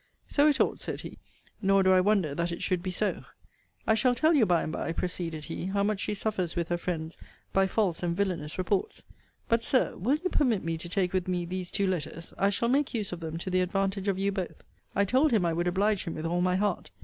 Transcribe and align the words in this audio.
So 0.27 0.47
it 0.47 0.59
ought, 0.59 0.81
said 0.81 1.01
he. 1.01 1.19
Nor 1.61 1.83
do 1.83 1.91
I 1.91 1.99
wonder 2.01 2.33
that 2.33 2.51
it 2.51 2.63
should 2.63 2.81
be 2.81 2.89
so. 2.89 3.23
I 3.85 3.93
shall 3.93 4.15
tell 4.15 4.33
you 4.33 4.47
by 4.47 4.63
and 4.63 4.71
by, 4.71 4.91
proceeded 4.93 5.45
he, 5.45 5.65
how 5.67 5.83
much 5.83 5.99
she 5.99 6.15
suffers 6.15 6.55
with 6.55 6.69
her 6.69 6.77
friends 6.79 7.17
by 7.53 7.67
false 7.67 8.01
and 8.01 8.17
villanous 8.17 8.57
reports. 8.57 9.03
But, 9.47 9.63
Sir, 9.63 9.95
will 9.95 10.15
you 10.15 10.31
permit 10.31 10.63
me 10.63 10.75
to 10.75 10.89
take 10.89 11.13
with 11.13 11.27
me 11.27 11.45
these 11.45 11.69
two 11.69 11.85
letters? 11.85 12.33
I 12.39 12.49
shall 12.49 12.67
make 12.67 12.95
use 12.95 13.11
of 13.11 13.19
them 13.19 13.37
to 13.37 13.51
the 13.51 13.61
advantage 13.61 14.07
of 14.07 14.17
you 14.17 14.31
both. 14.31 14.63
I 14.95 15.05
told 15.05 15.29
him 15.31 15.45
I 15.45 15.53
would 15.53 15.67
oblige 15.67 16.05
him 16.05 16.15
with 16.15 16.25
all 16.25 16.41
my 16.41 16.55
heart. 16.55 16.89